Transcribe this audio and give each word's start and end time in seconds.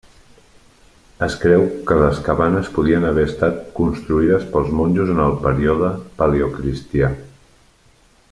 Es 1.25 1.35
creu 1.43 1.65
que 1.89 1.97
les 1.99 2.21
cabanes 2.27 2.71
podien 2.77 3.05
haver 3.11 3.27
estat 3.31 3.61
construïdes 3.81 4.49
per 4.57 4.65
monjos 4.81 5.15
en 5.17 5.23
el 5.27 5.37
període 5.45 5.93
paleocristià. 6.23 7.13